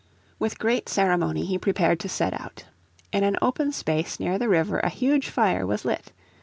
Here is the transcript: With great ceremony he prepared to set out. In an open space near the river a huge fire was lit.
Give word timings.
With 0.39 0.57
great 0.57 0.89
ceremony 0.89 1.45
he 1.45 1.59
prepared 1.59 1.99
to 1.99 2.09
set 2.09 2.33
out. 2.33 2.65
In 3.13 3.23
an 3.23 3.37
open 3.39 3.71
space 3.71 4.19
near 4.19 4.39
the 4.39 4.49
river 4.49 4.79
a 4.79 4.89
huge 4.89 5.29
fire 5.29 5.63
was 5.63 5.85
lit. 5.85 6.11